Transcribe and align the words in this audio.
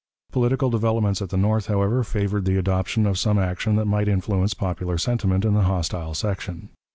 Political 0.31 0.71
developments 0.71 1.21
at 1.21 1.29
the 1.29 1.37
North, 1.37 1.67
however, 1.67 2.03
favored 2.03 2.45
the 2.45 2.57
adoption 2.57 3.05
of 3.05 3.19
some 3.19 3.37
action 3.37 3.75
that 3.75 3.85
might 3.85 4.07
influence 4.07 4.55
popular 4.55 4.97
sentiment 4.97 5.45
in 5.45 5.53
the 5.53 5.61
hostile 5.61 6.15
section. 6.15 6.69